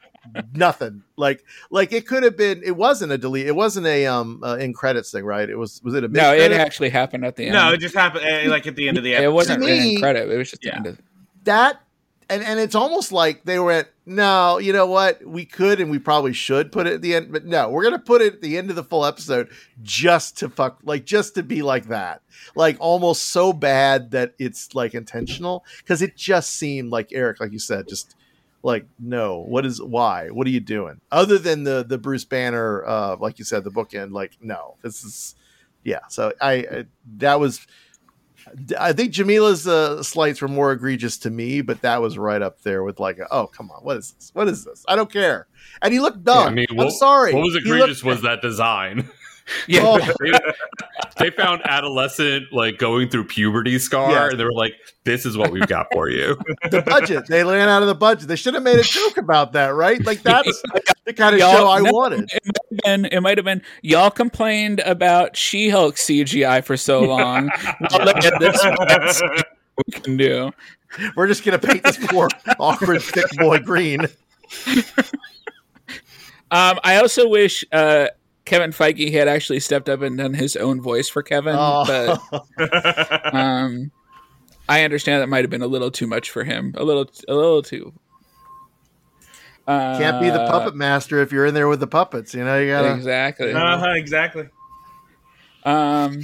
[0.53, 4.41] nothing like like it could have been it wasn't a delete it wasn't a um
[4.43, 7.25] uh, in credits thing right it was was it a mid no, it actually happened
[7.25, 7.53] at the end.
[7.53, 9.25] No, it just happened eh, like at the end of the episode.
[9.27, 10.29] it wasn't To written me- in credit.
[10.29, 10.75] It was just the Yeah.
[10.77, 11.01] end of
[11.45, 11.81] that
[12.29, 15.25] and and it's almost like they went no you know what?
[15.25, 17.99] We could and we probably should put it at the end but no we're gonna
[17.99, 19.49] put it at the end of the full episode
[19.81, 22.21] just to fuck like just to be like that.
[22.55, 27.51] Like almost so bad that it's like intentional because it just seemed like eric like
[27.51, 28.15] you said just
[28.63, 30.29] like no what is why?
[30.29, 31.01] What are you doing?
[31.11, 35.03] Other than the the bruce banner uh like you said the bookend like no this
[35.03, 35.35] is
[35.83, 36.85] yeah so i, I
[37.17, 37.65] that was
[38.79, 42.61] I think Jamila's uh, slights were more egregious to me, but that was right up
[42.61, 44.31] there with like, oh come on, what is this?
[44.33, 44.83] What is this?
[44.87, 45.47] I don't care.
[45.81, 46.47] And he looked dumb.
[46.47, 47.33] I mean, I'm what- sorry.
[47.33, 49.09] What was egregious looked- was that design.
[49.67, 49.81] Yeah.
[49.83, 50.31] Oh, they,
[51.17, 54.29] they found adolescent like going through puberty scar, Yeah.
[54.29, 54.73] and they were like,
[55.03, 56.37] "This is what we've got for you."
[56.71, 57.27] the budget.
[57.27, 58.27] They ran out of the budget.
[58.27, 60.03] They should have made a joke about that, right?
[60.05, 60.61] Like that's
[61.05, 62.31] the kind of Y'all- show I no, wanted.
[62.33, 63.05] It might have been.
[63.05, 63.61] It might have been.
[63.81, 67.49] Y'all complained about She-Hulk CGI for so long.
[67.91, 68.63] well, look at this.
[68.63, 69.45] Let's see what
[69.87, 70.51] we can do.
[71.15, 72.27] We're just gonna paint this poor
[72.59, 74.01] awkward thick boy green.
[76.53, 78.07] Um, I also wish uh,
[78.45, 81.85] Kevin Feige had actually stepped up and done his own voice for Kevin, Oh.
[82.57, 83.91] but um,
[84.67, 86.73] I understand that might have been a little too much for him.
[86.77, 87.93] A little, a little too.
[89.67, 92.33] Uh, Can't be the puppet master if you're in there with the puppets.
[92.33, 92.93] You know, you gotta.
[92.95, 93.53] Exactly.
[93.53, 94.49] Uh-huh, exactly.
[95.63, 96.23] Um,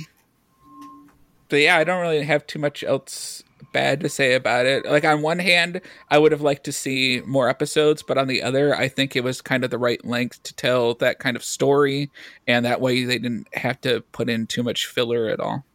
[1.49, 3.43] but yeah, I don't really have too much else
[3.73, 4.85] bad to say about it.
[4.85, 8.41] Like on one hand, I would have liked to see more episodes, but on the
[8.41, 11.43] other, I think it was kind of the right length to tell that kind of
[11.43, 12.09] story,
[12.47, 15.65] and that way they didn't have to put in too much filler at all.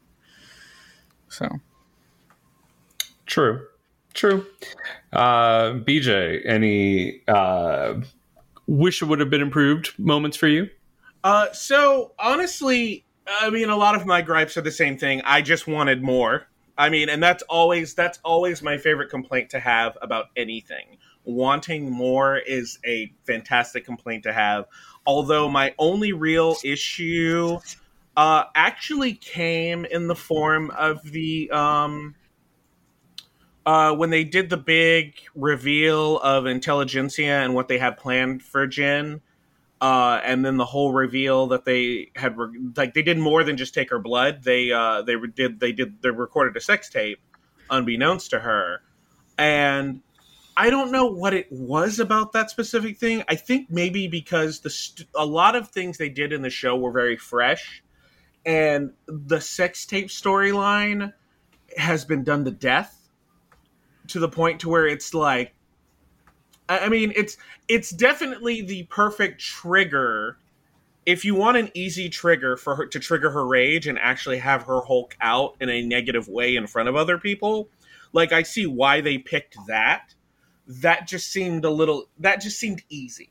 [1.29, 1.61] So
[3.27, 3.67] True,
[4.13, 4.45] true.
[5.13, 7.95] Uh, BJ, any uh,
[8.67, 10.69] wish it would have been improved moments for you?
[11.25, 15.23] Uh, so honestly, I mean, a lot of my gripes are the same thing.
[15.25, 16.47] I just wanted more.
[16.77, 20.99] I mean, and that's always that's always my favorite complaint to have about anything.
[21.25, 24.67] Wanting more is a fantastic complaint to have.
[25.07, 27.59] Although my only real issue
[28.17, 32.15] uh, actually came in the form of the um,
[33.65, 38.67] uh, when they did the big reveal of Intelligentsia and what they had planned for
[38.67, 39.21] Jen
[39.83, 43.57] uh, and then the whole reveal that they had re- like they did more than
[43.57, 44.45] just take her blood.
[44.45, 47.19] They uh, they re- did they did they recorded a sex tape,
[47.69, 48.81] unbeknownst to her,
[49.37, 50.01] and
[50.57, 53.25] I don't know what it was about that specific thing.
[53.29, 56.77] I think maybe because the st- a lot of things they did in the show
[56.77, 57.83] were very fresh,
[58.47, 61.13] and the sex tape storyline
[61.77, 63.11] has been done to death
[64.07, 65.55] to the point to where it's like
[66.79, 67.37] I mean, it's
[67.69, 70.39] it's definitely the perfect trigger
[71.05, 74.63] if you want an easy trigger for her to trigger her rage and actually have
[74.65, 77.69] her Hulk out in a negative way in front of other people.
[78.13, 80.15] Like I see why they picked that.
[80.67, 82.09] That just seemed a little.
[82.19, 83.31] That just seemed easy.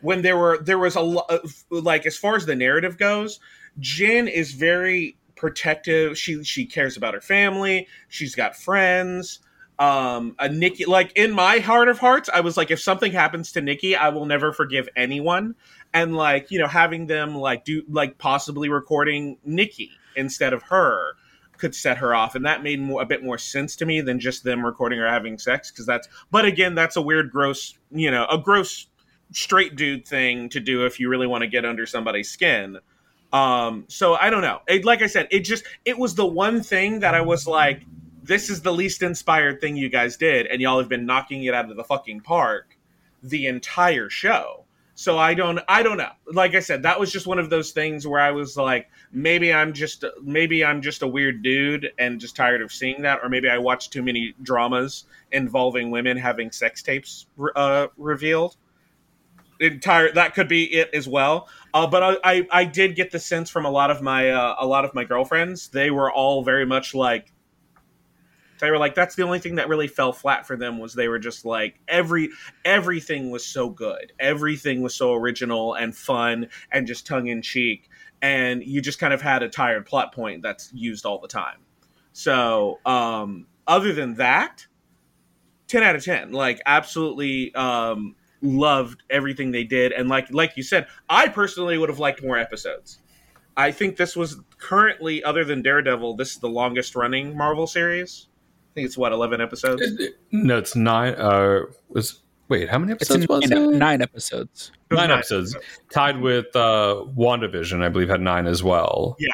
[0.00, 1.30] When there were there was a lot
[1.70, 3.38] like as far as the narrative goes,
[3.78, 6.18] Jen is very protective.
[6.18, 7.86] She she cares about her family.
[8.08, 9.38] She's got friends
[9.78, 13.52] um a nikki like in my heart of hearts i was like if something happens
[13.52, 15.54] to nikki i will never forgive anyone.
[15.94, 21.14] And like you know having them like do like possibly recording nikki instead of her
[21.58, 22.34] could set her off.
[22.34, 25.08] And that made more, a bit more sense to me than just them recording her
[25.08, 28.88] having sex because that's but again that's a weird gross you know a gross
[29.32, 32.78] straight dude thing to do if you really want to get under somebody's skin.
[33.32, 34.60] Um so i don't know.
[34.66, 37.82] It, like i said it just it was the one thing that i was like
[38.22, 41.54] this is the least inspired thing you guys did, and y'all have been knocking it
[41.54, 42.78] out of the fucking park
[43.22, 44.64] the entire show.
[44.94, 46.10] So I don't, I don't know.
[46.26, 49.52] Like I said, that was just one of those things where I was like, maybe
[49.52, 53.28] I'm just, maybe I'm just a weird dude and just tired of seeing that, or
[53.28, 58.56] maybe I watched too many dramas involving women having sex tapes uh, revealed.
[59.60, 61.48] Entire that could be it as well.
[61.72, 64.56] Uh, but I, I, I did get the sense from a lot of my, uh,
[64.58, 67.32] a lot of my girlfriends, they were all very much like
[68.62, 71.08] they were like that's the only thing that really fell flat for them was they
[71.08, 72.30] were just like every
[72.64, 74.12] everything was so good.
[74.20, 77.90] Everything was so original and fun and just tongue-in-cheek
[78.22, 81.58] and you just kind of had a tired plot point that's used all the time.
[82.12, 84.64] So um other than that
[85.66, 89.90] 10 out of 10 like absolutely um loved everything they did.
[89.90, 93.00] And like like you said i personally would have liked more episodes.
[93.56, 98.28] I think this was currently other than daredevil this is the longest running marvel series
[98.74, 99.82] think it's what eleven episodes.
[100.30, 101.14] No, it's nine.
[101.14, 103.76] Uh, was wait, how many it's episodes was nine, it?
[103.76, 104.72] nine episodes.
[104.90, 105.56] Nine episodes,
[105.90, 109.16] tied with uh, WandaVision, I believe, had nine as well.
[109.18, 109.28] Yeah.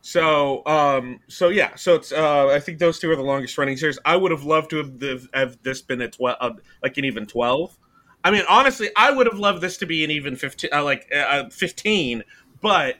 [0.00, 2.10] So, um, so yeah, so it's.
[2.10, 3.98] Uh, I think those two are the longest running series.
[4.04, 7.04] I would have loved to have, the, have this been a twelve, uh, like an
[7.04, 7.78] even twelve.
[8.24, 11.08] I mean, honestly, I would have loved this to be an even fifteen, uh, like
[11.14, 12.24] uh, fifteen.
[12.60, 12.96] But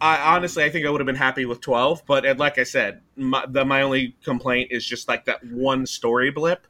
[0.00, 2.02] I honestly, I think I would have been happy with twelve.
[2.06, 6.30] But like I said, my, the, my only complaint is just like that one story
[6.30, 6.66] blip.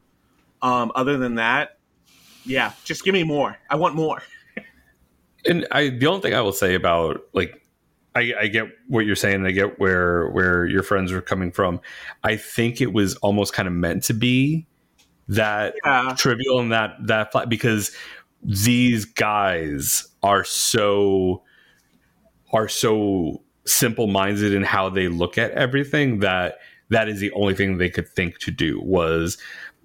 [0.62, 1.78] Um, other than that,
[2.44, 3.56] yeah, just give me more.
[3.70, 4.22] I want more.
[5.46, 7.62] And I, the only thing I will say about like,
[8.14, 9.46] I, I get what you're saying.
[9.46, 11.80] I get where where your friends are coming from.
[12.24, 14.66] I think it was almost kind of meant to be
[15.28, 16.14] that Yeah.
[16.18, 17.92] trivial and that that flat because
[18.42, 21.44] these guys are so
[22.52, 26.58] are so simple minded in how they look at everything that
[26.90, 29.36] that is the only thing they could think to do was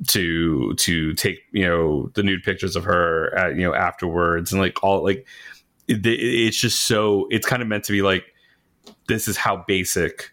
[0.07, 4.61] to to take you know the nude pictures of her at, you know afterwards and
[4.61, 5.27] like all like
[5.87, 8.25] it, it's just so it's kind of meant to be like
[9.07, 10.31] this is how basic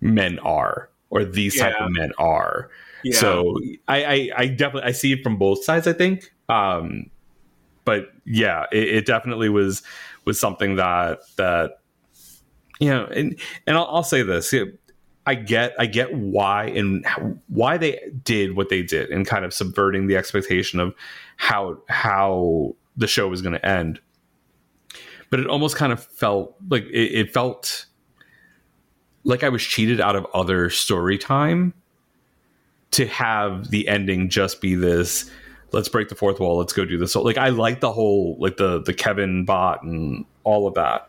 [0.00, 2.70] men are or these type of men are.
[3.04, 3.18] Yeah.
[3.18, 6.32] so I, I i definitely i see it from both sides i think.
[6.48, 7.10] Um
[7.84, 9.82] but yeah it, it definitely was
[10.26, 11.78] was something that that
[12.80, 14.64] you know and and i'll, I'll say this yeah,
[15.24, 19.44] i get i get why and how, why they did what they did and kind
[19.44, 20.94] of subverting the expectation of
[21.36, 24.00] how how the show was going to end.
[25.30, 27.86] But it almost kind of felt like it, it felt
[29.24, 31.74] like i was cheated out of other story time
[32.92, 35.28] to have the ending just be this
[35.76, 38.36] let's break the fourth wall let's go do this so like i like the whole
[38.40, 41.08] like the the kevin bot and all of that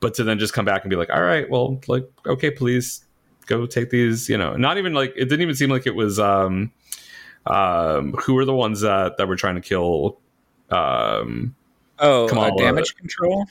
[0.00, 3.04] but to then just come back and be like all right well like okay please
[3.46, 6.18] go take these you know not even like it didn't even seem like it was
[6.18, 6.70] um
[7.46, 10.18] um who were the ones that that were trying to kill
[10.70, 11.54] um
[11.98, 13.46] Oh, Come uh, damage control.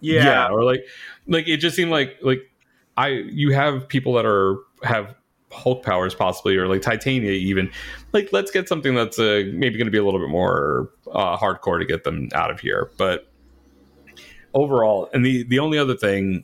[0.00, 0.22] yeah.
[0.24, 0.48] yeah.
[0.50, 0.86] or like
[1.26, 2.48] like it just seemed like like
[2.96, 5.16] i you have people that are have
[5.52, 7.70] hulk powers possibly or like titania even.
[8.12, 11.36] Like let's get something that's uh, maybe going to be a little bit more uh,
[11.36, 12.90] hardcore to get them out of here.
[12.98, 13.30] But
[14.56, 16.42] overall and the the only other thing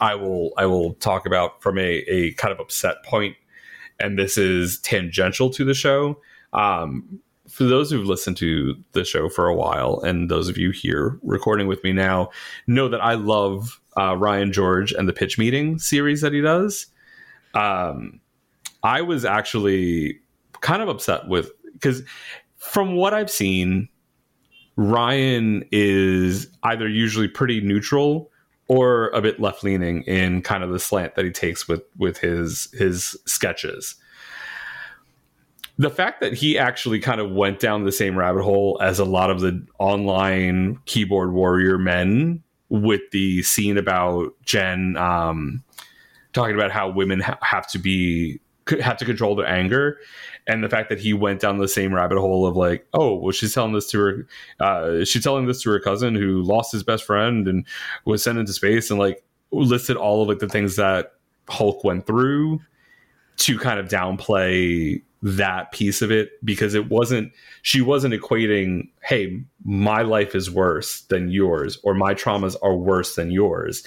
[0.00, 3.34] i will i will talk about from a, a kind of upset point
[3.98, 6.20] and this is tangential to the show.
[6.52, 10.70] Um for those who've listened to the show for a while and those of you
[10.70, 12.30] here recording with me now
[12.66, 16.86] know that I love uh, Ryan George and the pitch meeting series that he does.
[17.54, 18.20] Um,
[18.82, 20.20] I was actually
[20.60, 22.02] kind of upset with because
[22.56, 23.88] from what I've seen,
[24.76, 28.30] Ryan is either usually pretty neutral
[28.68, 32.18] or a bit left leaning in kind of the slant that he takes with with
[32.18, 33.96] his his sketches.
[35.78, 39.04] The fact that he actually kind of went down the same rabbit hole as a
[39.04, 45.62] lot of the online keyboard warrior men with the scene about Jen um,
[46.32, 48.40] talking about how women ha- have to be
[48.80, 49.98] have to control their anger
[50.46, 53.32] and the fact that he went down the same rabbit hole of like oh well
[53.32, 54.26] she's telling this to her
[54.60, 57.66] uh, she's telling this to her cousin who lost his best friend and
[58.04, 61.14] was sent into space and like listed all of like the things that
[61.48, 62.60] hulk went through
[63.36, 69.42] to kind of downplay that piece of it because it wasn't she wasn't equating hey
[69.64, 73.86] my life is worse than yours or my traumas are worse than yours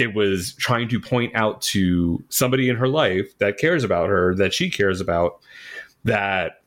[0.00, 4.34] it was trying to point out to somebody in her life that cares about her
[4.34, 5.40] that she cares about
[6.04, 6.62] that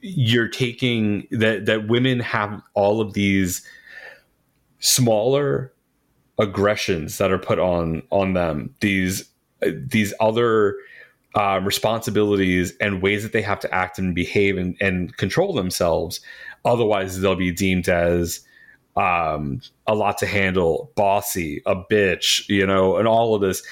[0.00, 3.64] you're taking that that women have all of these
[4.80, 5.72] smaller
[6.38, 9.28] aggressions that are put on on them these
[9.86, 10.76] these other
[11.34, 16.20] uh, responsibilities and ways that they have to act and behave and, and control themselves.
[16.64, 18.40] Otherwise, they'll be deemed as
[18.96, 23.62] um, a lot to handle, bossy, a bitch, you know, and all of this.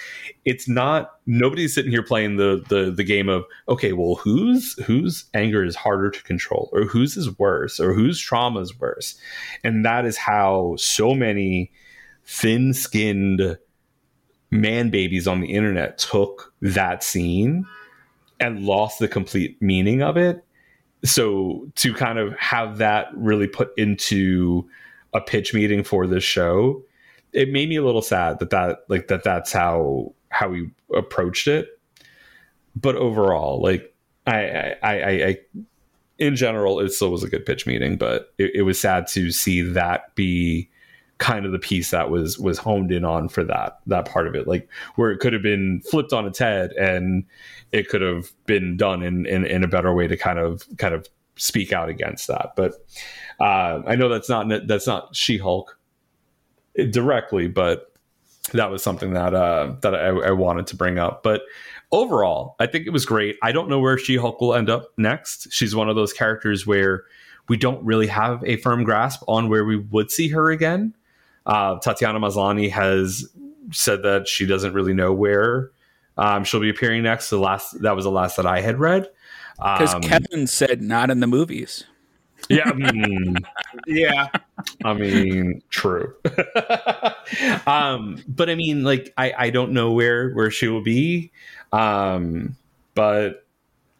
[0.44, 5.26] It's not nobody's sitting here playing the the the game of okay, well, whose whose
[5.34, 9.18] anger is harder to control, or whose is worse, or whose trauma is worse,
[9.62, 11.70] and that is how so many
[12.24, 13.58] thin skinned
[14.50, 17.66] man babies on the internet took that scene
[18.40, 20.44] and lost the complete meaning of it.
[21.04, 24.68] So to kind of have that really put into
[25.12, 26.82] a pitch meeting for this show,
[27.32, 31.48] it made me a little sad that that like that that's how how we approached
[31.48, 31.68] it.
[32.76, 33.94] But overall, like
[34.26, 35.38] I I I, I
[36.18, 39.30] in general, it still was a good pitch meeting, but it, it was sad to
[39.30, 40.68] see that be
[41.20, 44.34] kind of the piece that was was honed in on for that that part of
[44.34, 47.24] it like where it could have been flipped on its head and
[47.72, 50.94] it could have been done in in, in a better way to kind of kind
[50.94, 51.06] of
[51.40, 52.52] speak out against that.
[52.54, 52.74] But
[53.40, 55.78] uh, i know that's not that's not she-hulk
[56.90, 57.92] directly but
[58.52, 61.22] that was something that uh that I, I wanted to bring up.
[61.22, 61.42] But
[61.90, 63.36] overall i think it was great.
[63.42, 65.52] I don't know where she-hulk will end up next.
[65.52, 67.04] She's one of those characters where
[67.48, 70.94] we don't really have a firm grasp on where we would see her again.
[71.46, 73.26] Uh, Tatiana Maslany has
[73.72, 75.70] said that she doesn't really know where
[76.16, 77.30] um, she'll be appearing next.
[77.30, 79.08] The last that was the last that I had read.
[79.60, 81.84] Because Um, Kevin said not in the movies.
[82.48, 83.36] yeah, mm,
[83.86, 84.28] Yeah.
[84.84, 86.14] I mean, true.
[87.66, 91.30] um, but I mean, like, I I don't know where where she will be,
[91.72, 92.56] um,
[92.94, 93.46] but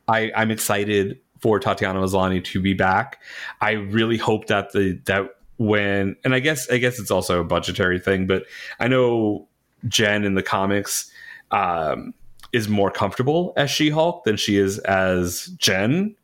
[0.09, 3.21] I I'm excited for Tatiana Maslany to be back.
[3.61, 7.45] I really hope that the that when and I guess I guess it's also a
[7.45, 8.45] budgetary thing, but
[8.79, 9.47] I know
[9.87, 11.11] Jen in the comics
[11.51, 12.15] um,
[12.53, 16.17] is more comfortable as She-Hulk than she is as Jen.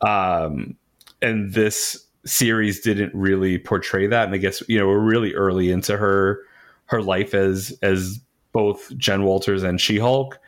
[0.00, 0.76] Um,
[1.22, 4.24] and this series didn't really portray that.
[4.24, 6.40] And I guess you know we're really early into her
[6.86, 8.20] her life as as
[8.52, 10.38] both Jen Walters and She-Hulk.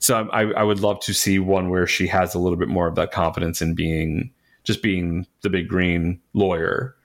[0.00, 2.88] So I, I would love to see one where she has a little bit more
[2.88, 4.32] of that confidence in being
[4.64, 6.96] just being the big green lawyer.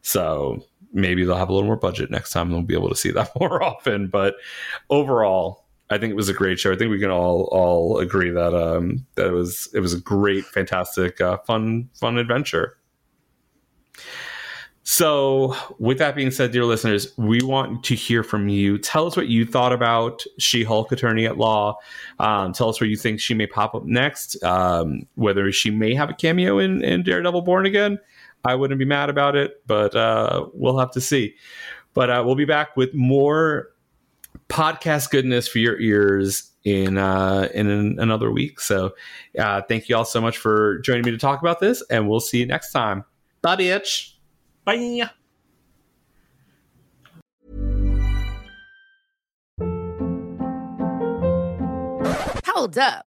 [0.00, 2.96] So maybe they'll have a little more budget next time and we'll be able to
[2.96, 4.08] see that more often.
[4.08, 4.36] But
[4.88, 6.72] overall, I think it was a great show.
[6.72, 10.00] I think we can all all agree that um that it was it was a
[10.00, 12.78] great, fantastic, uh, fun fun adventure.
[14.88, 18.78] So, with that being said, dear listeners, we want to hear from you.
[18.78, 21.76] Tell us what you thought about She Hulk Attorney at Law.
[22.20, 25.92] Um, tell us where you think she may pop up next, um, whether she may
[25.92, 27.98] have a cameo in, in Daredevil Born Again.
[28.44, 31.34] I wouldn't be mad about it, but uh, we'll have to see.
[31.92, 33.70] But uh, we'll be back with more
[34.48, 38.60] podcast goodness for your ears in uh, in an, another week.
[38.60, 38.94] So,
[39.38, 42.20] uh, thank you all so much for joining me to talk about this, and we'll
[42.20, 43.04] see you next time.
[43.42, 44.14] Bye, bitch.
[44.64, 45.10] Bye.
[52.46, 53.06] Hold up.